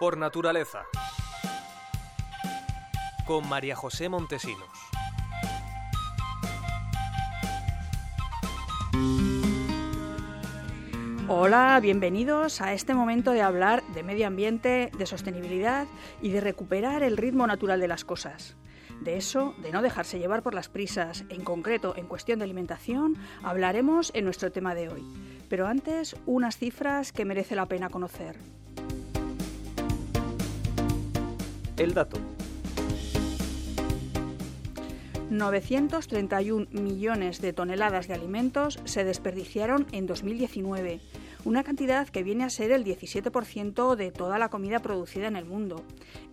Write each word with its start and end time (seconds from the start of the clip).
por 0.00 0.16
naturaleza. 0.16 0.86
Con 3.26 3.46
María 3.46 3.76
José 3.76 4.08
Montesinos. 4.08 4.66
Hola, 11.28 11.78
bienvenidos 11.82 12.62
a 12.62 12.72
este 12.72 12.94
momento 12.94 13.32
de 13.32 13.42
hablar 13.42 13.82
de 13.94 14.02
medio 14.02 14.26
ambiente, 14.26 14.90
de 14.96 15.04
sostenibilidad 15.04 15.86
y 16.22 16.30
de 16.30 16.40
recuperar 16.40 17.02
el 17.02 17.18
ritmo 17.18 17.46
natural 17.46 17.78
de 17.78 17.88
las 17.88 18.06
cosas. 18.06 18.56
De 19.02 19.18
eso, 19.18 19.54
de 19.58 19.70
no 19.70 19.82
dejarse 19.82 20.18
llevar 20.18 20.42
por 20.42 20.54
las 20.54 20.70
prisas, 20.70 21.24
en 21.28 21.44
concreto 21.44 21.94
en 21.94 22.06
cuestión 22.06 22.38
de 22.38 22.46
alimentación, 22.46 23.16
hablaremos 23.42 24.12
en 24.14 24.24
nuestro 24.24 24.50
tema 24.50 24.74
de 24.74 24.88
hoy. 24.88 25.04
Pero 25.50 25.66
antes, 25.66 26.16
unas 26.24 26.56
cifras 26.56 27.12
que 27.12 27.26
merece 27.26 27.54
la 27.54 27.66
pena 27.66 27.90
conocer. 27.90 28.59
El 31.80 31.94
dato. 31.94 32.18
931 35.30 36.66
millones 36.72 37.40
de 37.40 37.54
toneladas 37.54 38.06
de 38.06 38.12
alimentos 38.12 38.78
se 38.84 39.02
desperdiciaron 39.02 39.86
en 39.90 40.06
2019, 40.06 41.00
una 41.46 41.64
cantidad 41.64 42.06
que 42.06 42.22
viene 42.22 42.44
a 42.44 42.50
ser 42.50 42.70
el 42.70 42.84
17% 42.84 43.96
de 43.96 44.12
toda 44.12 44.38
la 44.38 44.50
comida 44.50 44.80
producida 44.80 45.26
en 45.26 45.36
el 45.36 45.46
mundo. 45.46 45.82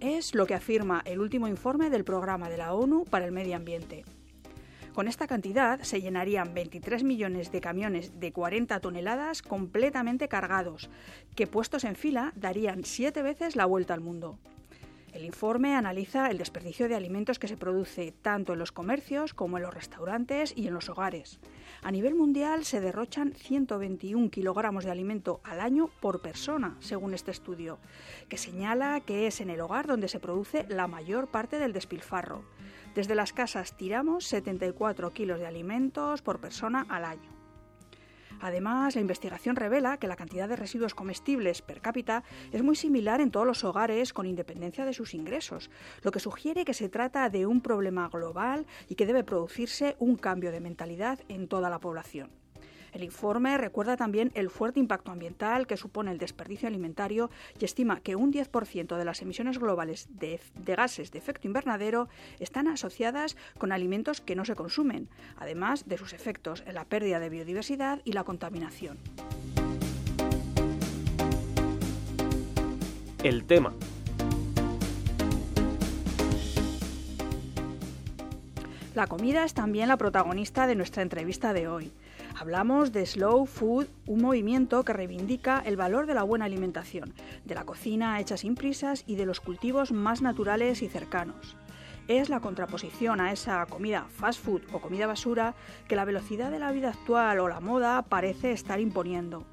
Es 0.01 0.35
lo 0.35 0.45
que 0.47 0.53
afirma 0.53 1.01
el 1.05 1.21
último 1.21 1.47
informe 1.47 1.89
del 1.89 2.03
Programa 2.03 2.49
de 2.49 2.57
la 2.57 2.73
ONU 2.73 3.05
para 3.05 3.23
el 3.23 3.31
Medio 3.31 3.55
Ambiente. 3.55 4.03
Con 4.93 5.07
esta 5.07 5.27
cantidad 5.27 5.79
se 5.79 6.01
llenarían 6.01 6.53
23 6.53 7.05
millones 7.05 7.53
de 7.53 7.61
camiones 7.61 8.19
de 8.19 8.33
40 8.33 8.81
toneladas 8.81 9.41
completamente 9.43 10.27
cargados, 10.27 10.89
que 11.37 11.47
puestos 11.47 11.85
en 11.85 11.95
fila 11.95 12.33
darían 12.35 12.83
siete 12.83 13.21
veces 13.21 13.55
la 13.55 13.65
vuelta 13.65 13.93
al 13.93 14.01
mundo. 14.01 14.39
El 15.13 15.23
informe 15.23 15.75
analiza 15.75 16.29
el 16.29 16.37
desperdicio 16.37 16.87
de 16.89 16.95
alimentos 16.95 17.39
que 17.39 17.47
se 17.47 17.57
produce 17.57 18.11
tanto 18.11 18.53
en 18.53 18.59
los 18.59 18.71
comercios 18.71 19.33
como 19.33 19.57
en 19.57 19.63
los 19.63 19.73
restaurantes 19.73 20.53
y 20.55 20.67
en 20.67 20.73
los 20.73 20.89
hogares. 20.89 21.39
A 21.81 21.91
nivel 21.91 22.13
mundial 22.13 22.65
se 22.65 22.81
derrochan 22.81 23.33
121 23.33 24.29
kilogramos 24.29 24.83
de 24.83 24.91
alimento 24.91 25.39
al 25.43 25.59
año 25.59 25.89
por 26.01 26.21
persona, 26.21 26.75
según 26.79 27.13
este 27.13 27.31
estudio, 27.31 27.79
que 28.29 28.37
señala 28.37 28.99
que 29.01 29.27
es 29.27 29.41
en 29.41 29.49
el 29.49 29.61
hogar 29.61 29.87
donde 29.87 30.07
se 30.07 30.19
produce 30.19 30.65
la 30.69 30.87
mayor 30.87 31.27
parte 31.27 31.57
del 31.57 31.73
despilfarro. 31.73 32.43
Desde 32.93 33.15
las 33.15 33.31
casas 33.31 33.77
tiramos 33.77 34.25
74 34.25 35.11
kilos 35.11 35.39
de 35.39 35.47
alimentos 35.47 36.21
por 36.21 36.39
persona 36.39 36.85
al 36.89 37.05
año. 37.05 37.36
Además, 38.41 38.95
la 38.95 39.01
investigación 39.01 39.55
revela 39.55 39.97
que 39.97 40.07
la 40.07 40.15
cantidad 40.15 40.47
de 40.47 40.55
residuos 40.55 40.93
comestibles 40.93 41.61
per 41.61 41.81
cápita 41.81 42.23
es 42.51 42.63
muy 42.63 42.75
similar 42.75 43.21
en 43.21 43.31
todos 43.31 43.47
los 43.47 43.63
hogares 43.63 44.13
con 44.13 44.25
independencia 44.25 44.85
de 44.85 44.93
sus 44.93 45.13
ingresos, 45.13 45.69
lo 46.03 46.11
que 46.11 46.19
sugiere 46.19 46.65
que 46.65 46.73
se 46.73 46.89
trata 46.89 47.29
de 47.29 47.45
un 47.45 47.61
problema 47.61 48.09
global 48.09 48.65
y 48.89 48.95
que 48.95 49.05
debe 49.05 49.23
producirse 49.23 49.95
un 49.99 50.15
cambio 50.15 50.51
de 50.51 50.59
mentalidad 50.59 51.19
en 51.27 51.47
toda 51.47 51.69
la 51.69 51.79
población. 51.79 52.29
El 52.93 53.03
informe 53.03 53.57
recuerda 53.57 53.97
también 53.97 54.31
el 54.35 54.49
fuerte 54.49 54.79
impacto 54.79 55.11
ambiental 55.11 55.67
que 55.67 55.77
supone 55.77 56.11
el 56.11 56.17
desperdicio 56.17 56.67
alimentario 56.67 57.29
y 57.59 57.65
estima 57.65 57.99
que 57.99 58.15
un 58.15 58.31
10% 58.31 58.97
de 58.97 59.05
las 59.05 59.21
emisiones 59.21 59.59
globales 59.59 60.07
de, 60.09 60.39
gases 60.65 61.11
de 61.11 61.19
efecto 61.19 61.47
invernadero 61.47 62.07
están 62.39 62.67
asociadas 62.67 63.37
con 63.57 63.71
alimentos 63.71 64.21
que 64.21 64.35
no 64.35 64.45
se 64.45 64.55
consumen, 64.55 65.09
además 65.37 65.87
de 65.87 65.97
sus 65.97 66.13
efectos 66.13 66.63
en 66.65 66.75
la 66.75 66.85
pérdida 66.85 67.19
de 67.19 67.29
biodiversidad 67.29 68.01
y 68.03 68.13
la 68.13 68.23
contaminación. 68.23 68.97
El 73.23 73.45
tema. 73.45 73.73
La 78.97 79.05
comida 79.05 79.43
es 79.43 79.53
también 79.53 79.89
la 79.89 79.97
protagonista 79.97 80.65
de 80.65 80.73
nuestra 80.73 81.03
entrevista 81.03 81.53
de 81.53 81.67
hoy. 81.67 81.91
Hablamos 82.39 82.91
de 82.91 83.03
Slow 83.03 83.47
Food, 83.47 83.87
un 84.05 84.21
movimiento 84.21 84.85
que 84.85 84.93
reivindica 84.93 85.59
el 85.65 85.75
valor 85.75 86.05
de 86.05 86.13
la 86.13 86.21
buena 86.21 86.45
alimentación, 86.45 87.15
de 87.45 87.55
la 87.55 87.65
cocina 87.65 88.19
hecha 88.19 88.37
sin 88.37 88.53
prisas 88.53 89.03
y 89.07 89.15
de 89.15 89.25
los 89.25 89.39
cultivos 89.39 89.91
más 89.91 90.21
naturales 90.21 90.83
y 90.83 90.87
cercanos. 90.87 91.57
Es 92.07 92.29
la 92.29 92.39
contraposición 92.39 93.21
a 93.21 93.31
esa 93.31 93.65
comida 93.65 94.05
fast 94.11 94.45
food 94.45 94.61
o 94.71 94.79
comida 94.79 95.07
basura 95.07 95.55
que 95.87 95.95
la 95.95 96.05
velocidad 96.05 96.51
de 96.51 96.59
la 96.59 96.71
vida 96.71 96.89
actual 96.89 97.39
o 97.39 97.49
la 97.49 97.59
moda 97.59 98.03
parece 98.03 98.51
estar 98.51 98.79
imponiendo. 98.79 99.43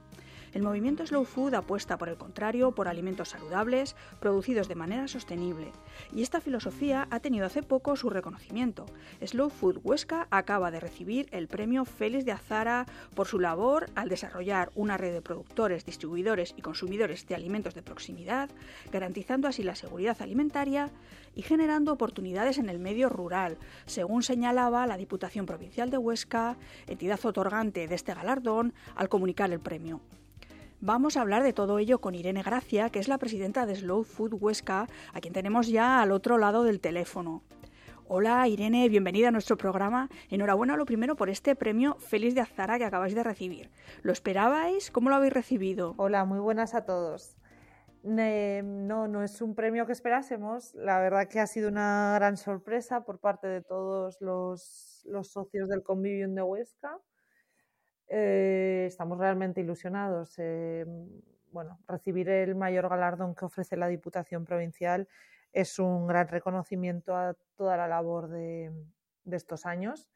El 0.55 0.63
movimiento 0.63 1.05
Slow 1.05 1.25
Food 1.25 1.55
apuesta, 1.55 1.99
por 1.99 2.09
el 2.09 2.17
contrario, 2.17 2.71
por 2.71 2.87
alimentos 2.87 3.31
saludables, 3.31 3.97
producidos 4.21 4.69
de 4.69 4.77
manera 4.77 5.09
sostenible, 5.09 5.73
y 6.15 6.23
esta 6.23 6.41
filosofía 6.41 7.09
ha 7.11 7.19
tenido 7.19 7.45
hace 7.45 7.65
poco 7.65 7.97
su 7.97 8.09
reconocimiento. 8.09 8.87
Slow 9.21 9.51
Food 9.51 9.81
Huesca 9.83 10.29
acaba 10.31 10.71
de 10.71 10.79
recibir 10.79 11.27
el 11.33 11.49
premio 11.49 11.85
Félix 11.85 12.25
de 12.25 12.31
Azara 12.31 12.87
por 13.17 13.27
su 13.27 13.41
labor 13.41 13.91
al 13.97 14.09
desarrollar 14.09 14.71
una 14.77 14.97
red 14.97 15.13
de 15.13 15.23
productores, 15.23 15.85
distribuidores 15.85 16.55
y 16.57 16.63
consumidores 16.63 17.27
de 17.27 17.35
alimentos 17.35 17.75
de 17.75 17.83
proximidad, 17.83 18.49
garantizando 18.93 19.49
así 19.49 19.65
la 19.65 19.75
seguridad 19.75 20.23
alimentaria 20.23 20.93
y 21.35 21.43
generando 21.43 21.93
oportunidades 21.93 22.59
en 22.59 22.69
el 22.69 22.79
medio 22.79 23.09
rural, 23.09 23.59
según 23.87 24.23
señalaba 24.23 24.87
la 24.87 24.99
Diputación 24.99 25.47
Provincial 25.47 25.91
de 25.91 25.99
Huesca, 25.99 26.57
entidad 26.87 27.19
otorgante 27.27 27.89
de 27.89 27.95
este 27.97 28.15
galardón, 28.15 28.73
al 28.95 29.09
comunicar 29.09 29.51
el 29.51 29.59
premio. 29.59 30.01
Vamos 30.87 31.17
a 31.17 31.23
hablar 31.23 31.43
de 31.43 31.55
todo 31.55 31.79
ello 31.79 31.99
con 31.99 32.15
Irene 32.15 32.43
Gracia, 32.43 32.91
que 32.91 32.99
es 32.99 33.09
la 33.09 33.17
presidenta 33.17 33.65
de 33.65 33.75
Slow 33.75 34.05
Food 34.05 34.35
Huesca, 34.35 34.87
a 35.15 35.21
quien 35.23 35.33
tenemos 35.33 35.69
ya 35.69 36.03
al 36.03 36.13
otro 36.13 36.37
lado 36.37 36.63
del 36.63 36.79
teléfono. 36.79 37.43
Hola 38.07 38.47
Irene, 38.49 38.87
bienvenida 38.91 39.29
a 39.29 39.31
nuestro 39.31 39.57
programa. 39.57 40.11
Enhorabuena 40.29 40.77
lo 40.77 40.85
primero 40.85 41.17
por 41.17 41.31
este 41.31 41.57
premio 41.57 41.95
Feliz 41.95 42.35
de 42.35 42.43
Azara 42.43 42.77
que 42.77 42.85
acabáis 42.85 43.15
de 43.15 43.23
recibir. 43.23 43.71
¿Lo 44.03 44.13
esperabais? 44.13 44.91
¿Cómo 44.91 45.09
lo 45.09 45.17
habéis 45.17 45.33
recibido? 45.33 45.95
Hola, 45.97 46.27
muy 46.27 46.39
buenas 46.39 46.75
a 46.75 46.85
todos. 46.85 47.39
no, 48.03 49.09
no 49.09 49.23
es 49.23 49.41
un 49.41 49.55
premio 49.55 49.87
que 49.87 49.93
esperásemos. 49.93 50.75
La 50.75 51.01
verdad 51.01 51.29
que 51.29 51.41
ha 51.41 51.47
sido 51.47 51.71
una 51.71 52.13
gran 52.17 52.37
sorpresa 52.37 53.07
por 53.07 53.21
parte 53.21 53.47
de 53.47 53.63
todos 53.63 54.21
los, 54.21 55.03
los 55.07 55.29
socios 55.29 55.71
del 55.71 55.83
Convivium 55.83 56.35
de 56.35 56.43
Huesca 56.43 57.01
eh, 58.09 58.85
estamos 58.87 59.19
realmente 59.19 59.61
ilusionados. 59.61 60.35
Eh, 60.39 60.85
bueno, 61.53 61.79
recibir 61.87 62.29
el 62.29 62.55
mayor 62.55 62.89
galardón 62.89 63.35
que 63.35 63.45
ofrece 63.45 63.77
la 63.77 63.89
Diputación 63.89 64.45
Provincial 64.45 65.09
es 65.53 65.79
un 65.79 66.07
gran 66.07 66.29
reconocimiento 66.29 67.17
a 67.17 67.37
toda 67.57 67.77
la 67.77 67.87
labor 67.87 68.29
de, 68.29 68.73
estos 69.31 69.67
años. 69.67 70.09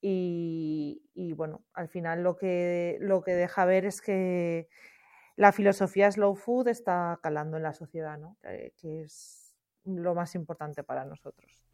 Y, 0.00 1.32
bueno, 1.36 1.64
al 1.72 1.88
final 1.88 2.22
lo 2.22 2.36
que, 2.36 2.96
lo 3.00 3.22
que 3.22 3.32
deja 3.32 3.64
ver 3.64 3.86
es 3.86 4.00
que 4.00 4.68
la 5.34 5.52
filosofía 5.52 6.10
slow 6.10 6.36
food 6.36 6.68
está 6.68 7.18
calando 7.22 7.56
en 7.56 7.64
la 7.64 7.72
sociedad, 7.72 8.16
¿no? 8.16 8.36
que 8.42 9.02
es 9.02 9.54
lo 9.84 10.14
más 10.14 10.34
importante 10.34 10.84
para 10.84 11.04
nosotros. 11.04 11.65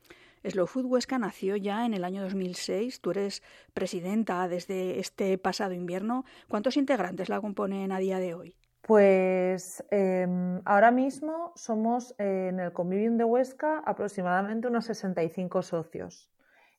Slow 0.44 0.66
Food 0.66 0.86
Huesca 0.86 1.18
nació 1.18 1.56
ya 1.56 1.86
en 1.86 1.94
el 1.94 2.04
año 2.04 2.22
2006. 2.22 3.00
Tú 3.00 3.12
eres 3.12 3.42
presidenta 3.74 4.48
desde 4.48 4.98
este 4.98 5.38
pasado 5.38 5.72
invierno. 5.72 6.24
¿Cuántos 6.48 6.76
integrantes 6.76 7.28
la 7.28 7.40
componen 7.40 7.92
a 7.92 7.98
día 7.98 8.18
de 8.18 8.34
hoy? 8.34 8.56
Pues 8.82 9.84
em, 9.92 10.60
ahora 10.64 10.90
mismo 10.90 11.52
somos 11.54 12.16
en 12.18 12.58
el 12.58 12.72
Convivium 12.72 13.16
de 13.16 13.24
Huesca 13.24 13.78
aproximadamente 13.86 14.66
unos 14.66 14.86
65 14.86 15.62
socios 15.62 16.28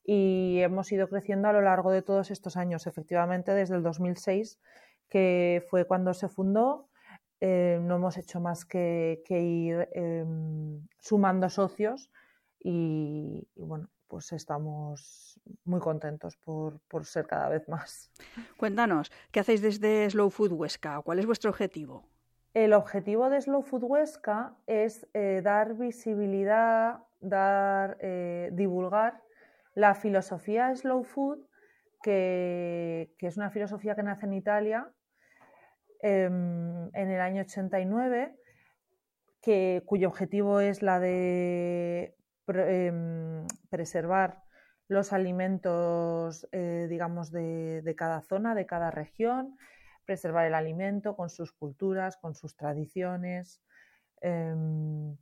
y 0.04 0.58
hemos 0.60 0.92
ido 0.92 1.08
creciendo 1.08 1.48
a 1.48 1.54
lo 1.54 1.62
largo 1.62 1.90
de 1.90 2.02
todos 2.02 2.30
estos 2.30 2.58
años, 2.58 2.86
efectivamente 2.86 3.52
desde 3.52 3.76
el 3.76 3.82
2006, 3.82 4.60
que 5.08 5.64
fue 5.70 5.86
cuando 5.86 6.12
se 6.12 6.28
fundó. 6.28 6.90
Eh, 7.40 7.78
no 7.80 7.96
hemos 7.96 8.18
hecho 8.18 8.38
más 8.38 8.66
que, 8.66 9.22
ir 9.26 9.88
em, 9.92 10.86
sumando 11.00 11.48
socios 11.48 12.10
y, 12.66 13.46
bueno, 13.56 13.90
pues 14.08 14.32
estamos 14.32 15.38
muy 15.64 15.80
contentos 15.80 16.36
por, 16.38 16.80
ser 17.04 17.26
cada 17.26 17.50
vez 17.50 17.68
más. 17.68 18.10
Cuéntanos, 18.56 19.12
¿qué 19.30 19.40
hacéis 19.40 19.60
desde 19.60 20.08
Slow 20.08 20.30
Food 20.30 20.52
Huesca? 20.52 21.00
¿Cuál 21.02 21.18
es 21.18 21.26
vuestro 21.26 21.50
objetivo? 21.50 22.08
El 22.54 22.72
objetivo 22.72 23.28
de 23.28 23.40
Slow 23.40 23.62
Food 23.62 23.84
Huesca 23.84 24.56
es 24.66 25.06
eh, 25.12 25.42
dar 25.44 25.74
visibilidad, 25.74 27.00
dar, 27.20 27.98
eh, 28.00 28.48
divulgar 28.52 29.22
la 29.74 29.94
filosofía 29.94 30.74
Slow 30.74 31.04
Food, 31.04 31.46
que, 32.02 33.14
es 33.18 33.36
una 33.36 33.50
filosofía 33.50 33.94
que 33.94 34.02
nace 34.02 34.24
en 34.24 34.32
Italia 34.32 34.90
em, 36.00 36.88
en 36.94 37.10
el 37.10 37.20
año 37.20 37.42
89, 37.42 38.34
que, 39.42 39.82
cuyo 39.84 40.08
objetivo 40.08 40.60
es 40.60 40.80
la 40.80 40.98
de 40.98 42.14
Em, 42.46 43.46
preservar 43.70 44.44
los 44.88 45.12
alimentos, 45.14 46.46
eh, 46.52 46.86
digamos, 46.90 47.30
de, 47.30 47.94
cada 47.96 48.20
zona, 48.20 48.54
de 48.54 48.66
cada 48.66 48.90
región, 48.90 49.56
preservar 50.04 50.46
el 50.46 50.54
alimento 50.54 51.16
con 51.16 51.30
sus 51.30 51.52
culturas, 51.52 52.18
con 52.18 52.34
sus 52.34 52.54
tradiciones, 52.56 53.62
em, 54.20 55.16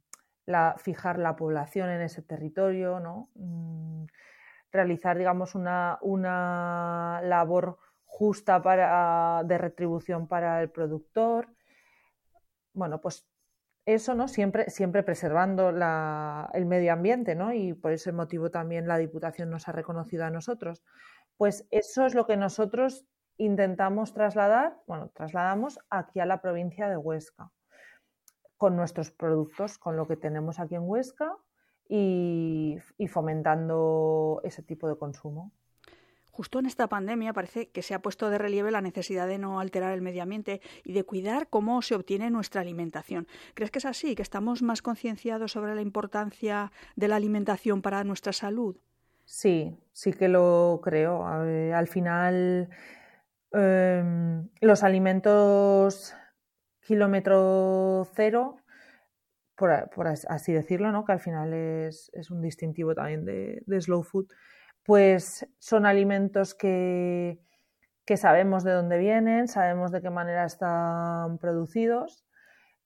fijar 0.79 1.19
la 1.19 1.37
población 1.37 1.91
en 1.91 2.03
ese 2.03 2.23
territorio, 2.23 2.99
¿no? 3.01 3.31
Mm, 3.35 4.07
realizar, 4.73 5.17
digamos, 5.17 5.55
una, 5.55 5.99
una 6.03 7.21
labor 7.23 7.79
justa 8.05 8.61
para, 8.63 9.43
de 9.45 9.59
retribución 9.59 10.27
para 10.27 10.61
el 10.63 10.71
productor. 10.71 11.49
Bueno, 12.75 13.01
pues 13.01 13.27
eso, 13.84 14.14
¿no? 14.14 14.29
Siempre, 14.29 14.70
siempre 14.70 15.02
preservando 15.02 15.70
el 15.70 16.67
medio 16.67 16.93
ambiente, 16.93 17.34
¿no? 17.34 17.52
Y 17.52 17.75
por 17.75 17.93
ese 17.93 18.12
motivo 18.12 18.50
también 18.50 18.87
la 18.87 18.99
Diputación 18.99 19.50
nos 19.50 19.69
ha 19.69 19.73
reconocido 19.73 20.25
a 20.25 20.31
nosotros. 20.31 20.82
Pues 21.37 21.67
eso 21.70 22.06
es 22.06 22.14
lo 22.14 22.26
que 22.26 22.37
nosotros 22.37 23.05
intentamos 23.38 24.12
trasladar, 24.14 24.79
bueno, 24.87 25.11
trasladamos 25.14 25.81
aquí 25.90 26.20
a 26.20 26.26
la 26.26 26.40
provincia 26.40 26.88
de 26.88 26.96
Huesca, 26.96 27.50
con 28.56 28.76
nuestros 28.76 29.11
productos, 29.11 29.79
con 29.79 29.96
lo 29.96 30.06
que 30.06 30.17
tenemos 30.17 30.61
aquí 30.61 30.76
en 30.76 30.82
Huesca 30.85 31.37
y 31.88 32.78
fomentando 33.08 34.40
ese 34.44 34.62
tipo 34.62 34.88
de 34.88 34.96
consumo. 34.96 35.50
Justo 36.32 36.58
en 36.58 36.64
esta 36.64 36.88
pandemia 36.88 37.34
parece 37.34 37.69
que 37.69 37.82
se 37.82 37.93
ha 37.93 38.00
puesto 38.00 38.31
de 38.31 38.38
relieve 38.38 38.70
la 38.70 38.81
necesidad 38.81 39.29
de 39.29 39.37
no 39.37 39.61
alterar 39.61 39.93
el 39.93 40.00
medio 40.00 40.23
ambiente 40.23 40.62
y 40.82 40.94
de 40.94 41.05
cuidar 41.05 41.49
cómo 41.49 41.82
se 41.82 41.94
obtiene 41.94 42.31
nuestra 42.31 42.62
alimentación. 42.62 43.29
¿Crees 43.52 43.70
que 43.70 43.81
es 43.81 43.84
así? 43.84 44.14
¿Que 44.14 44.23
estamos 44.23 44.62
más 44.62 44.81
concienciados 44.81 45.52
sobre 45.52 45.75
la 45.75 45.82
importancia 45.82 46.73
de 46.96 47.08
la 47.08 47.17
alimentación 47.17 47.82
para 47.82 48.02
nuestra 48.02 48.32
salud? 48.32 48.79
Sí, 49.26 49.76
sí 49.93 50.14
que 50.14 50.29
lo 50.29 50.81
creo. 50.82 51.26
al 51.26 51.88
final, 51.88 52.70
em, 53.52 54.49
los 54.62 54.82
alimentos 54.82 56.14
kilómetro 56.81 58.08
cero, 58.14 58.56
por, 59.55 60.08
así 60.08 60.52
decirlo, 60.55 60.93
¿no? 60.93 61.05
que 61.05 61.12
al 61.12 61.20
final 61.20 61.52
es, 61.52 62.11
un 62.31 62.40
distintivo 62.40 62.94
también 62.94 63.26
de 63.26 63.81
slow 63.82 64.02
food, 64.02 64.28
pues 64.84 65.46
son 65.58 65.87
alimentos 65.87 66.55
que, 66.55 67.38
sabemos 68.14 68.62
de 68.62 68.73
dónde 68.73 68.99
vienen, 68.99 69.49
sabemos 69.49 69.90
de 69.90 70.02
qué 70.02 70.11
manera 70.11 70.44
están 70.44 71.38
producidos 71.38 72.26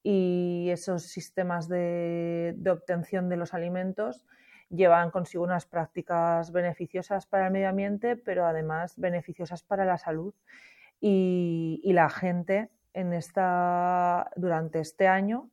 y 0.05 0.69
esos 0.71 1.03
sistemas 1.03 1.69
de, 1.69 2.55
obtención 2.71 3.29
de 3.29 3.37
los 3.37 3.53
alimentos 3.53 4.25
llevan 4.69 5.11
consigo 5.11 5.43
unas 5.43 5.67
prácticas 5.67 6.53
beneficiosas 6.53 7.27
para 7.27 7.47
el 7.47 7.53
medio 7.53 7.69
ambiente, 7.69 8.15
pero 8.15 8.47
además 8.47 8.95
beneficiosas 8.97 9.65
para 9.65 9.85
la 9.85 9.99
salud. 9.99 10.33
Y, 11.01 11.81
la 11.93 12.09
gente 12.09 12.71
en 12.93 13.13
esta, 13.13 14.31
durante 14.37 14.81
este 14.81 15.09
año 15.09 15.51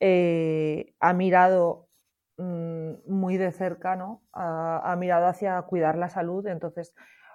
eh, 0.00 0.94
ha 1.00 1.12
mirado 1.12 1.87
Mm, 2.38 2.92
muy 3.06 3.36
de 3.36 3.50
cerca, 3.52 3.96
¿no? 3.96 4.22
Ha, 4.32 4.94
mirado 4.96 5.26
hacia 5.26 5.60
cuidar 5.62 5.98
la 5.98 6.08
salud. 6.08 6.46
Entonces, 6.46 6.94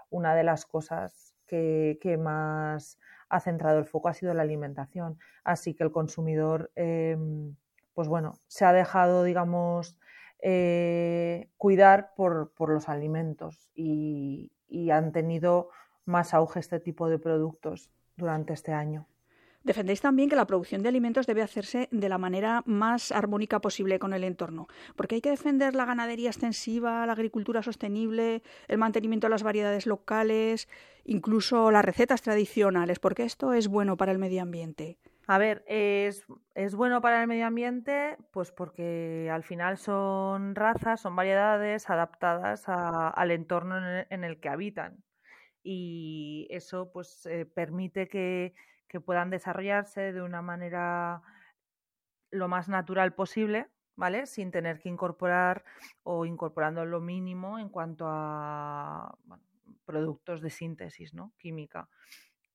una 0.09 0.33
de 0.35 0.43
las 0.43 0.65
cosas 0.65 1.35
que, 1.45 1.97
más 2.19 2.99
ha 3.29 3.39
centrado 3.39 3.79
el 3.79 3.85
foco 3.85 4.09
ha 4.09 4.13
sido 4.13 4.33
la 4.33 4.43
alimentación. 4.43 5.19
Así 5.43 5.73
que 5.75 5.83
el 5.83 5.91
consumidor, 5.91 6.71
em, 6.75 7.55
pues 7.93 8.07
bueno, 8.07 8.39
se 8.47 8.65
ha 8.65 8.73
dejado, 8.73 9.23
digamos, 9.23 9.97
eh, 10.39 11.49
cuidar 11.57 12.13
por, 12.15 12.51
los 12.69 12.89
alimentos 12.89 13.69
y 13.75 14.51
han 14.91 15.11
tenido 15.11 15.69
más 16.05 16.33
auge 16.33 16.59
este 16.59 16.79
tipo 16.79 17.09
de 17.09 17.19
productos 17.19 17.91
durante 18.17 18.53
este 18.53 18.73
año. 18.73 19.07
Defendéis 19.63 20.01
también 20.01 20.29
que 20.29 20.35
la 20.35 20.45
producción 20.45 20.83
de 20.83 20.89
alimentos 20.89 21.25
debe 21.25 21.41
hacerse 21.41 21.87
de 21.89 22.09
la 22.09 22.17
manera 22.17 22.63
más 22.65 23.13
armónica 23.13 23.61
posible 23.61 23.97
con 23.97 24.13
el 24.13 24.25
entorno, 24.25 24.67
porque 24.97 25.15
hay 25.15 25.21
que 25.21 25.29
defender 25.29 25.73
la 25.73 25.85
ganadería 25.85 26.29
extensiva, 26.29 27.05
la 27.05 27.13
agricultura 27.13 27.63
sostenible, 27.63 28.43
el 28.67 28.77
mantenimiento 28.77 29.27
de 29.27 29.31
las 29.31 29.43
variedades 29.43 29.87
locales, 29.87 30.67
incluso 31.05 31.71
las 31.71 31.85
recetas 31.85 32.21
tradicionales, 32.21 32.99
porque 32.99 33.23
esto 33.23 33.53
es 33.53 33.69
bueno 33.69 33.95
para 33.95 34.11
el 34.11 34.19
medio 34.19 34.41
ambiente. 34.41 34.97
A 35.27 35.37
ver, 35.37 35.63
es, 35.67 36.25
bueno 36.75 36.99
para 36.99 37.21
el 37.21 37.27
medio 37.27 37.45
ambiente, 37.45 38.17
pues 38.31 38.51
porque 38.51 39.29
al 39.31 39.43
final 39.43 39.77
son 39.77 40.55
razas, 40.55 40.99
son 40.99 41.15
variedades 41.15 41.89
adaptadas 41.89 42.65
al 42.67 43.31
entorno 43.31 43.77
en 44.09 44.23
el, 44.25 44.39
que 44.41 44.49
habitan. 44.49 45.01
Y 45.63 46.47
eso 46.49 46.91
pues 46.91 47.25
eh, 47.25 47.45
permite 47.45 48.09
que, 48.09 48.53
que 48.93 49.01
puedan 49.01 49.31
desarrollarse 49.31 50.13
de 50.13 50.21
una 50.21 50.43
manera 50.43 51.23
lo 52.29 52.47
más 52.47 52.69
natural 52.69 53.15
posible, 53.15 53.71
¿vale? 53.95 54.27
Sin 54.27 54.51
tener 54.51 54.77
que 54.77 54.87
incorporar 54.87 55.65
o 56.03 56.27
incorporando 56.27 56.85
lo 56.85 57.01
mínimo 57.01 57.57
en 57.57 57.69
cuanto 57.69 58.05
a 58.07 59.17
productos 59.85 60.41
de 60.41 60.51
síntesis, 60.51 61.15
¿no? 61.15 61.33
Química. 61.39 61.89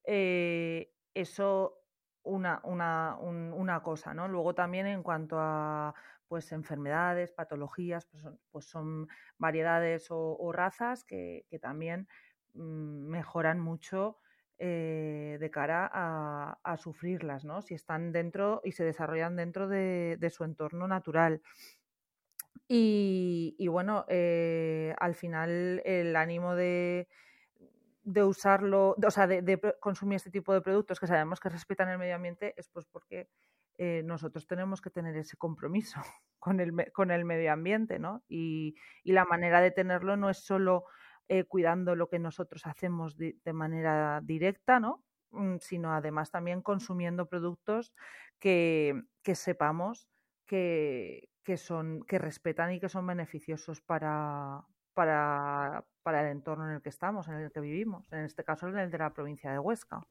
Eh, 0.05 0.93
eso 1.12 1.82
una, 2.23 2.61
una, 2.62 3.17
una, 3.17 3.82
cosa, 3.82 4.14
¿no? 4.14 4.29
Luego 4.29 4.55
también 4.55 4.87
en 4.87 5.02
cuanto 5.02 5.38
a 5.40 5.93
pues 6.29 6.52
enfermedades, 6.52 7.32
patologías, 7.32 8.06
pues 8.52 8.67
son, 8.67 9.08
pues 9.08 9.17
variedades 9.38 10.06
o, 10.11 10.52
razas 10.52 11.02
que, 11.02 11.46
que 11.50 11.58
también 11.58 12.06
mm, 12.55 13.08
mejoran 13.08 13.58
mucho 13.58 14.20
eh, 14.59 15.37
de 15.39 15.51
cara 15.51 15.89
a, 15.93 16.77
sufrirlas, 16.79 17.45
¿no? 17.45 17.63
Si 17.63 17.75
están 17.75 18.13
dentro 18.13 18.61
y 18.65 18.73
se 18.73 18.85
desarrollan 18.85 19.37
dentro 19.37 19.69
de, 19.69 20.33
su 20.35 20.45
entorno 20.45 20.89
natural. 20.89 21.43
Y, 22.67 23.67
bueno, 23.69 24.05
eh, 24.09 24.95
al 24.99 25.15
final 25.15 25.81
el 25.85 26.17
ánimo 26.17 26.55
de, 26.55 27.09
de 28.03 28.25
usarlo, 28.25 28.97
o 29.05 29.11
sea, 29.11 29.27
de, 29.27 29.61
consumir 29.81 30.17
este 30.17 30.31
tipo 30.31 30.53
de 30.55 30.61
productos 30.61 30.99
que 30.99 31.07
sabemos 31.07 31.41
que 31.41 31.51
respetan 31.51 31.89
el 31.91 31.99
medio 31.99 32.15
ambiente 32.15 32.55
es 32.57 32.69
pues 32.69 32.87
porque 32.87 33.29
eh, 33.77 34.03
nosotros 34.05 34.47
tenemos 34.47 34.81
que 34.81 34.91
tener 34.91 35.17
ese 35.17 35.37
compromiso 35.37 36.01
con 36.39 36.59
el, 36.59 36.91
con 36.93 37.11
el 37.11 37.25
medio 37.25 37.53
ambiente, 37.53 37.99
¿no? 37.99 38.25
Y, 38.29 38.75
y, 39.05 39.13
la 39.13 39.25
manera 39.25 39.61
de 39.61 39.71
tenerlo 39.71 40.17
no 40.17 40.31
es 40.31 40.39
solo 40.39 40.87
eh, 41.29 41.45
cuidando 41.45 41.95
lo 41.95 42.09
que 42.09 42.19
nosotros 42.19 42.67
hacemos 42.67 43.17
de, 43.17 43.37
manera 43.53 44.21
directa, 44.23 44.81
¿no? 44.81 45.05
Mm, 45.31 45.57
sino 45.61 45.93
además 45.93 46.31
también 46.31 46.63
consumiendo 46.63 47.29
productos 47.29 47.93
que, 48.39 49.03
sepamos 49.35 50.09
que, 50.47 51.29
son, 51.57 52.02
que 52.05 52.19
respetan 52.19 52.73
y 52.73 52.81
que 52.81 52.88
son 52.88 53.07
beneficiosos 53.07 53.81
para, 53.83 54.64
para, 54.95 55.85
para, 56.02 56.23
el 56.23 56.29
entorno 56.29 56.67
en 56.69 56.76
el 56.76 56.83
que 56.83 56.88
estamos, 56.88 57.29
en 57.29 57.35
el 57.35 57.52
que 57.52 57.61
vivimos, 57.61 58.11
en 58.12 58.21
este 58.25 58.45
caso 58.45 58.69
en 58.69 58.79
el 58.79 58.91
de 58.91 58.99
la 58.99 59.12
provincia 59.12 59.52
de 59.52 59.59
Huesca. 59.59 60.07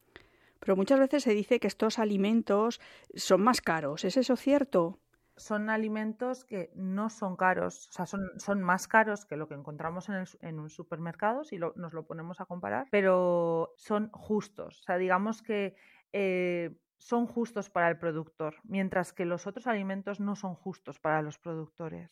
Pero 0.60 0.76
muchas 0.76 0.98
veces 0.98 1.22
se 1.22 1.34
dice 1.34 1.60
que 1.60 1.66
estos 1.68 1.98
alimentos 1.98 2.80
son 3.14 3.42
más 3.42 3.60
caros. 3.60 4.04
¿Es 4.04 4.16
eso 4.16 4.36
cierto? 4.36 4.98
Son 5.38 5.70
alimentos 5.70 6.44
que 6.44 6.70
no 6.74 7.08
son 7.10 7.36
caros, 7.36 7.88
o 7.88 7.92
sea, 7.92 8.06
son, 8.06 8.30
son 8.36 8.62
más 8.62 8.88
caros 8.88 9.24
que 9.24 9.36
lo 9.36 9.48
que 9.48 9.54
encontramos 9.54 10.08
en, 10.08 10.24
en 10.40 10.58
un 10.58 10.68
supermercado, 10.68 11.44
si 11.44 11.58
nos 11.58 11.92
lo 11.92 12.06
ponemos 12.06 12.40
a 12.40 12.46
comparar, 12.46 12.86
pero 12.90 13.72
son 13.76 14.10
justos. 14.10 14.80
O 14.80 14.82
sea, 14.82 14.98
digamos 14.98 15.42
que 15.42 15.76
eh, 16.12 16.76
son 16.96 17.26
justos 17.26 17.70
para 17.70 17.88
el 17.88 17.98
productor, 17.98 18.56
mientras 18.64 19.12
que 19.12 19.24
los 19.24 19.46
otros 19.46 19.66
alimentos 19.66 20.20
no 20.20 20.36
son 20.36 20.54
justos 20.54 20.98
para 20.98 21.22
los 21.22 21.38
productores, 21.38 22.10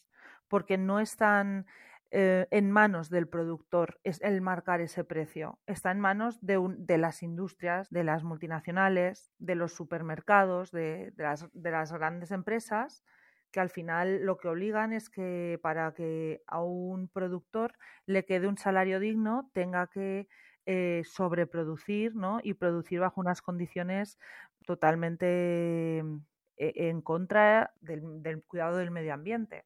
porque 0.49 0.78
no 0.78 1.00
están 1.00 1.66
eh, 2.12 2.47
en 2.52 2.71
manos 2.71 3.11
del 3.11 3.26
productor 3.26 3.99
es 4.04 4.23
el 4.23 4.40
marcar 4.40 4.80
ese 4.80 5.02
precio. 5.02 5.59
Está 5.66 5.90
en 5.90 5.99
manos 5.99 6.38
de, 6.40 6.59
de 6.78 6.99
las 6.99 7.23
industrias, 7.23 7.90
de 7.90 8.04
las 8.04 8.23
multinacionales, 8.23 9.33
de 9.38 9.56
los 9.56 9.73
supermercados, 9.73 10.71
de, 10.71 11.12
las, 11.16 11.49
de 11.52 11.71
las 11.71 11.92
grandes 11.92 12.30
empresas 12.30 13.02
que 13.50 13.61
al 13.61 13.71
final 13.71 14.25
lo 14.25 14.37
que 14.37 14.49
obligan 14.49 14.93
es 14.93 15.09
que 15.11 15.59
para 15.62 15.93
que 15.95 16.43
a 16.47 16.62
un 16.62 17.09
productor 17.09 17.73
le 18.07 18.25
quede 18.25 18.49
un 18.49 18.59
salario 18.59 19.00
digno 19.00 19.50
tenga 19.55 19.87
que 19.87 20.29
eh, 20.67 21.03
sobreproducir 21.05 22.17
¿no? 22.17 22.41
y 22.43 22.55
producir 22.55 22.99
bajo 22.99 23.21
unas 23.21 23.41
condiciones 23.41 24.19
totalmente 24.67 26.03
mm, 26.05 26.17
e, 26.57 26.88
en 26.88 27.03
contra 27.03 27.73
del, 27.81 28.43
cuidado 28.49 28.76
del 28.79 28.91
medio 28.91 29.15
ambiente. 29.15 29.65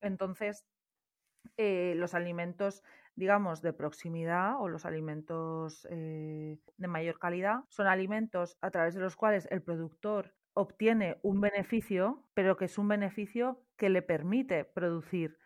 Entonces, 0.00 0.64
eh, 1.56 1.94
los 1.96 2.14
alimentos, 2.14 2.84
digamos, 3.16 3.62
de 3.62 3.72
proximidad 3.72 4.60
o 4.60 4.68
los 4.68 4.86
alimentos 4.86 5.86
eh, 5.90 6.58
de 6.76 6.88
mayor 6.88 7.18
calidad 7.18 7.64
son 7.68 7.88
alimentos 7.88 8.56
a 8.60 8.70
través 8.70 8.94
de 8.94 9.00
los 9.00 9.16
cuales 9.16 9.48
el 9.50 9.62
productor 9.62 10.34
obtiene 10.58 11.18
un 11.22 11.40
beneficio, 11.40 12.24
pero 12.34 12.56
que 12.56 12.64
es 12.64 12.78
un 12.78 12.88
beneficio 12.88 13.62
que 13.76 13.90
le 13.90 14.02
permite 14.02 14.64
producir 14.64 15.38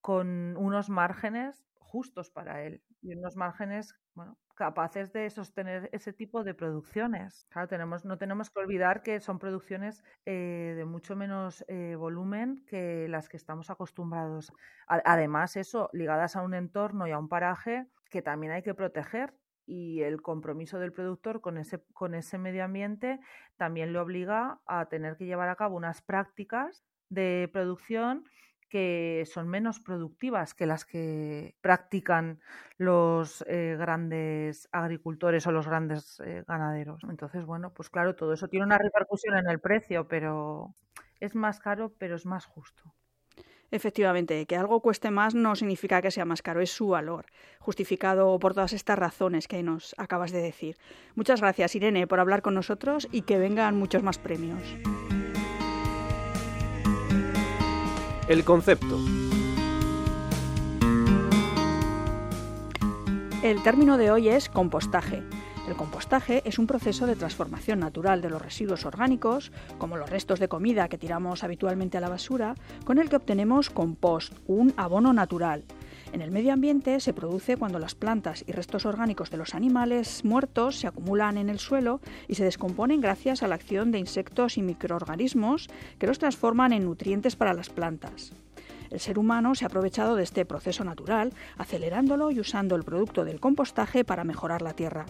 con 0.00 0.56
unos 0.56 0.90
márgenes 0.90 1.64
justos 1.78 2.30
para 2.30 2.64
él 2.64 2.82
y 3.00 3.14
unos 3.14 3.36
márgenes 3.36 3.94
bueno, 4.14 4.36
capaces 4.56 5.12
de 5.12 5.30
sostener 5.30 5.88
ese 5.92 6.12
tipo 6.12 6.42
de 6.42 6.54
producciones. 6.54 7.46
Claro, 7.50 7.68
tenemos, 7.68 8.04
no 8.04 8.18
tenemos 8.18 8.50
que 8.50 8.58
olvidar 8.58 9.02
que 9.02 9.20
son 9.20 9.38
producciones 9.38 10.02
eh, 10.24 10.74
de 10.76 10.84
mucho 10.84 11.14
menos 11.14 11.64
eh, 11.68 11.94
volumen 11.94 12.64
que 12.66 13.06
las 13.08 13.28
que 13.28 13.36
estamos 13.36 13.70
acostumbrados. 13.70 14.52
además, 14.88 15.56
eso, 15.56 15.90
ligadas 15.92 16.34
a 16.34 16.42
un 16.42 16.54
entorno 16.54 17.06
y 17.06 17.12
a 17.12 17.18
un 17.18 17.28
paraje 17.28 17.86
que 18.10 18.22
también 18.22 18.52
hay 18.52 18.62
que 18.62 18.74
proteger 18.74 19.34
y 19.66 20.02
el 20.02 20.22
compromiso 20.22 20.78
del 20.78 20.92
productor 20.92 21.40
con 21.40 21.58
ese, 21.58 21.82
con 21.92 22.14
ese 22.14 22.38
medio 22.38 22.64
ambiente 22.64 23.20
también 23.56 23.92
le 23.92 23.98
obliga 23.98 24.60
a 24.66 24.86
tener 24.86 25.16
que 25.16 25.26
llevar 25.26 25.48
a 25.48 25.56
cabo 25.56 25.76
unas 25.76 26.02
prácticas 26.02 26.84
de 27.08 27.48
producción 27.52 28.24
que 28.68 29.24
son 29.26 29.48
menos 29.48 29.80
productivas 29.80 30.54
que 30.54 30.66
las 30.66 30.84
que 30.84 31.54
practican 31.60 32.40
los 32.78 33.44
eh, 33.46 33.76
grandes 33.78 34.68
agricultores 34.72 35.46
o 35.46 35.52
los 35.52 35.66
grandes 35.66 36.20
eh, 36.20 36.44
ganaderos. 36.46 37.02
Entonces, 37.08 37.44
bueno, 37.44 37.72
pues 37.72 37.90
claro, 37.90 38.16
todo 38.16 38.32
eso 38.32 38.48
tiene 38.48 38.66
una 38.66 38.78
repercusión 38.78 39.36
en 39.38 39.48
el 39.48 39.60
precio, 39.60 40.08
pero 40.08 40.74
es 41.20 41.34
más 41.34 41.60
caro, 41.60 41.94
pero 41.98 42.16
es 42.16 42.26
más 42.26 42.44
justo. 42.44 42.92
Efectivamente, 43.70 44.46
que 44.46 44.56
algo 44.56 44.80
cueste 44.80 45.10
más 45.10 45.34
no 45.34 45.56
significa 45.56 46.00
que 46.00 46.10
sea 46.10 46.24
más 46.24 46.42
caro, 46.42 46.60
es 46.60 46.70
su 46.70 46.88
valor, 46.88 47.26
justificado 47.58 48.38
por 48.38 48.54
todas 48.54 48.72
estas 48.72 48.98
razones 48.98 49.48
que 49.48 49.62
nos 49.62 49.94
acabas 49.98 50.30
de 50.30 50.40
decir. 50.40 50.76
Muchas 51.14 51.40
gracias, 51.40 51.74
Irene, 51.74 52.06
por 52.06 52.20
hablar 52.20 52.42
con 52.42 52.54
nosotros 52.54 53.08
y 53.10 53.22
que 53.22 53.38
vengan 53.38 53.76
muchos 53.76 54.02
más 54.02 54.18
premios. 54.18 54.62
El 58.28 58.44
concepto. 58.44 58.98
El 63.42 63.62
término 63.62 63.98
de 63.98 64.10
hoy 64.10 64.28
es 64.28 64.48
compostaje. 64.48 65.22
El 65.66 65.74
compostaje 65.74 66.42
es 66.44 66.60
un 66.60 66.68
proceso 66.68 67.06
de 67.06 67.16
transformación 67.16 67.80
natural 67.80 68.22
de 68.22 68.30
los 68.30 68.40
residuos 68.40 68.86
orgánicos, 68.86 69.50
como 69.78 69.96
los 69.96 70.08
restos 70.08 70.38
de 70.38 70.46
comida 70.46 70.88
que 70.88 70.96
tiramos 70.96 71.42
habitualmente 71.42 71.98
a 71.98 72.00
la 72.00 72.08
basura, 72.08 72.54
con 72.84 72.98
el 72.98 73.08
que 73.08 73.16
obtenemos 73.16 73.68
compost, 73.70 74.32
un 74.46 74.72
abono 74.76 75.12
natural. 75.12 75.64
En 76.12 76.22
el 76.22 76.30
medio 76.30 76.52
ambiente 76.52 77.00
se 77.00 77.12
produce 77.12 77.56
cuando 77.56 77.80
las 77.80 77.96
plantas 77.96 78.44
y 78.46 78.52
restos 78.52 78.86
orgánicos 78.86 79.30
de 79.30 79.38
los 79.38 79.56
animales 79.56 80.24
muertos 80.24 80.78
se 80.78 80.86
acumulan 80.86 81.36
en 81.36 81.50
el 81.50 81.58
suelo 81.58 82.00
y 82.28 82.36
se 82.36 82.44
descomponen 82.44 83.00
gracias 83.00 83.42
a 83.42 83.48
la 83.48 83.56
acción 83.56 83.90
de 83.90 83.98
insectos 83.98 84.58
y 84.58 84.62
microorganismos 84.62 85.68
que 85.98 86.06
los 86.06 86.20
transforman 86.20 86.72
en 86.74 86.84
nutrientes 86.84 87.34
para 87.34 87.54
las 87.54 87.70
plantas. 87.70 88.32
El 88.90 89.00
ser 89.00 89.18
humano 89.18 89.56
se 89.56 89.64
ha 89.64 89.68
aprovechado 89.68 90.14
de 90.14 90.22
este 90.22 90.44
proceso 90.44 90.84
natural, 90.84 91.32
acelerándolo 91.58 92.30
y 92.30 92.38
usando 92.38 92.76
el 92.76 92.84
producto 92.84 93.24
del 93.24 93.40
compostaje 93.40 94.04
para 94.04 94.22
mejorar 94.22 94.62
la 94.62 94.74
tierra. 94.74 95.06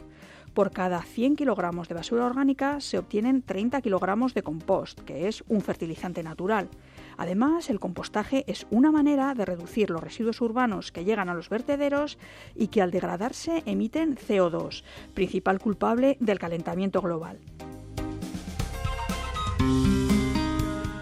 Por 0.56 0.70
cada 0.70 1.02
100 1.02 1.36
kilogramos 1.36 1.86
de 1.86 1.94
basura 1.94 2.24
orgánica 2.24 2.80
se 2.80 2.96
obtienen 2.96 3.42
30 3.42 3.82
kilogramos 3.82 4.32
de 4.32 4.42
compost, 4.42 5.00
que 5.00 5.28
es 5.28 5.44
un 5.48 5.60
fertilizante 5.60 6.22
natural. 6.22 6.70
Además, 7.18 7.68
el 7.68 7.78
compostaje 7.78 8.42
es 8.46 8.66
una 8.70 8.90
manera 8.90 9.34
de 9.34 9.44
reducir 9.44 9.90
los 9.90 10.02
residuos 10.02 10.40
urbanos 10.40 10.92
que 10.92 11.04
llegan 11.04 11.28
a 11.28 11.34
los 11.34 11.50
vertederos 11.50 12.16
y 12.54 12.68
que 12.68 12.80
al 12.80 12.90
degradarse 12.90 13.64
emiten 13.66 14.16
CO2, 14.16 14.82
principal 15.12 15.58
culpable 15.58 16.16
del 16.20 16.38
calentamiento 16.38 17.02
global. 17.02 17.38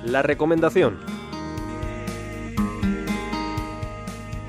La 0.04 0.22
recomendación. 0.22 1.13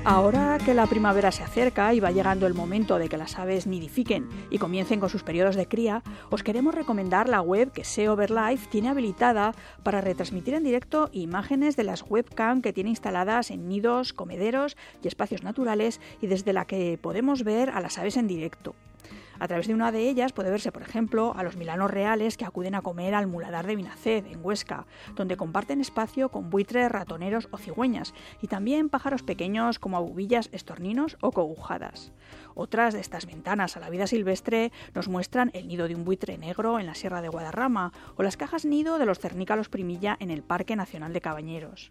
Ahora 0.08 0.58
que 0.64 0.72
la 0.72 0.86
primavera 0.86 1.32
se 1.32 1.42
acerca 1.42 1.92
y 1.92 1.98
va 1.98 2.12
llegando 2.12 2.46
el 2.46 2.54
momento 2.54 2.96
de 2.96 3.08
que 3.08 3.16
las 3.16 3.40
aves 3.40 3.66
nidifiquen 3.66 4.28
y 4.50 4.58
comiencen 4.58 5.00
con 5.00 5.08
sus 5.08 5.24
periodos 5.24 5.56
de 5.56 5.66
cría, 5.66 6.04
os 6.30 6.44
queremos 6.44 6.76
recomendar 6.76 7.28
la 7.28 7.40
web 7.40 7.72
que 7.72 7.82
SEOverlife 7.82 8.68
tiene 8.70 8.88
habilitada 8.88 9.52
para 9.82 10.00
retransmitir 10.00 10.54
en 10.54 10.62
directo 10.62 11.10
imágenes 11.10 11.74
de 11.74 11.82
las 11.82 12.04
webcam 12.08 12.62
que 12.62 12.72
tiene 12.72 12.90
instaladas 12.90 13.50
en 13.50 13.66
nidos, 13.68 14.12
comederos 14.12 14.76
y 15.02 15.08
espacios 15.08 15.42
naturales 15.42 16.00
y 16.22 16.28
desde 16.28 16.52
la 16.52 16.66
que 16.66 17.00
podemos 17.02 17.42
ver 17.42 17.70
a 17.70 17.80
las 17.80 17.98
aves 17.98 18.16
en 18.16 18.28
directo. 18.28 18.76
A 19.38 19.48
través 19.48 19.66
de 19.66 19.74
una 19.74 19.92
de 19.92 20.08
ellas 20.08 20.32
puede 20.32 20.50
verse, 20.50 20.72
por 20.72 20.82
ejemplo, 20.82 21.34
a 21.36 21.42
los 21.42 21.56
milanos 21.56 21.90
reales 21.90 22.36
que 22.36 22.44
acuden 22.44 22.74
a 22.74 22.82
comer 22.82 23.14
al 23.14 23.26
muladar 23.26 23.66
de 23.66 23.76
Vinaced, 23.76 24.26
en 24.26 24.44
Huesca, 24.44 24.86
donde 25.14 25.36
comparten 25.36 25.80
espacio 25.80 26.30
con 26.30 26.50
buitres, 26.50 26.90
ratoneros 26.90 27.48
o 27.50 27.58
cigüeñas, 27.58 28.14
y 28.40 28.48
también 28.48 28.88
pájaros 28.88 29.22
pequeños 29.22 29.78
como 29.78 29.96
abubillas, 29.96 30.48
estorninos 30.52 31.16
o 31.20 31.32
cogujadas. 31.32 32.12
Otras 32.54 32.94
de 32.94 33.00
estas 33.00 33.26
ventanas 33.26 33.76
a 33.76 33.80
la 33.80 33.90
vida 33.90 34.06
silvestre 34.06 34.72
nos 34.94 35.08
muestran 35.08 35.50
el 35.52 35.68
nido 35.68 35.88
de 35.88 35.94
un 35.94 36.04
buitre 36.04 36.38
negro 36.38 36.80
en 36.80 36.86
la 36.86 36.94
Sierra 36.94 37.20
de 37.20 37.28
Guadarrama 37.28 37.92
o 38.16 38.22
las 38.22 38.36
cajas 38.36 38.64
nido 38.64 38.98
de 38.98 39.06
los 39.06 39.18
cernícalos 39.18 39.68
primilla 39.68 40.16
en 40.20 40.30
el 40.30 40.42
Parque 40.42 40.76
Nacional 40.76 41.12
de 41.12 41.20
Cabañeros. 41.20 41.90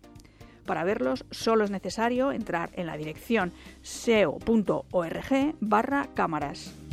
Para 0.65 0.83
verlos 0.83 1.25
solo 1.29 1.63
es 1.63 1.71
necesario 1.71 2.31
entrar 2.31 2.71
en 2.73 2.87
la 2.87 2.97
dirección 2.97 3.53
seo.org 3.83 5.55
barra 5.59 6.07
cámaras. 6.15 6.84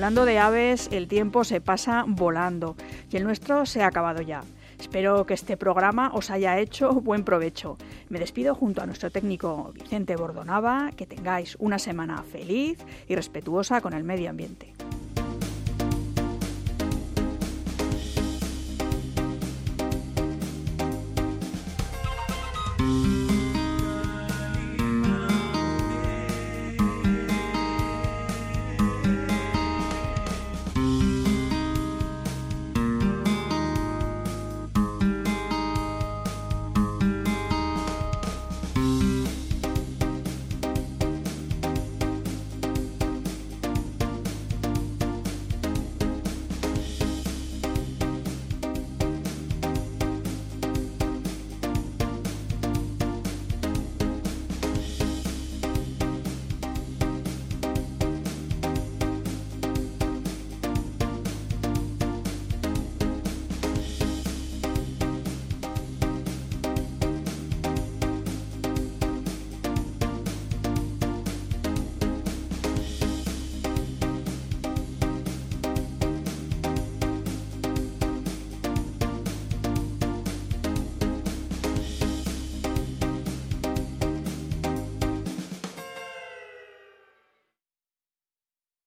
Hablando 0.00 0.24
de 0.24 0.38
aves, 0.38 0.88
el 0.92 1.08
tiempo 1.08 1.44
se 1.44 1.60
pasa 1.60 2.06
volando 2.08 2.74
y 3.10 3.18
el 3.18 3.22
nuestro 3.22 3.66
se 3.66 3.82
ha 3.82 3.86
acabado 3.88 4.22
ya. 4.22 4.40
Espero 4.78 5.26
que 5.26 5.34
este 5.34 5.58
programa 5.58 6.10
os 6.14 6.30
haya 6.30 6.58
hecho 6.58 6.94
buen 7.02 7.22
provecho. 7.22 7.76
Me 8.08 8.18
despido 8.18 8.54
junto 8.54 8.80
a 8.80 8.86
nuestro 8.86 9.10
técnico 9.10 9.72
Vicente 9.74 10.16
Bordonava. 10.16 10.90
Que 10.96 11.04
tengáis 11.04 11.54
una 11.58 11.78
semana 11.78 12.22
feliz 12.22 12.78
y 13.08 13.14
respetuosa 13.14 13.82
con 13.82 13.92
el 13.92 14.02
medio 14.02 14.30
ambiente. 14.30 14.72